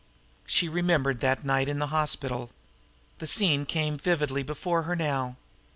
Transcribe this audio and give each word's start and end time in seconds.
She 0.47 0.67
remembered 0.67 1.19
that 1.19 1.45
night 1.45 1.69
in 1.69 1.77
the 1.77 1.93
hospital. 1.93 2.49
The 3.19 3.27
scene 3.27 3.67
came 3.67 3.99
vividly 3.99 4.41
before 4.41 4.81
her 4.89 4.95
now. 4.95 5.35